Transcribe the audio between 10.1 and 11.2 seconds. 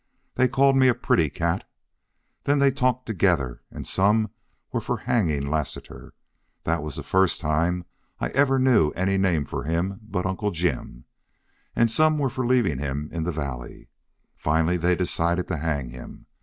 Uncle Jim